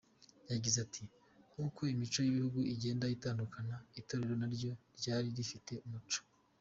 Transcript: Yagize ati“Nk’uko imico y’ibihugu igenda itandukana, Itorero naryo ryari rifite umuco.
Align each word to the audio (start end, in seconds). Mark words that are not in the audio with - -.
Yagize 0.51 0.77
ati“Nk’uko 0.85 1.79
imico 1.93 2.19
y’ibihugu 2.23 2.59
igenda 2.73 3.05
itandukana, 3.15 3.75
Itorero 3.99 4.33
naryo 4.41 4.71
ryari 4.99 5.27
rifite 5.37 5.73
umuco. 5.85 6.21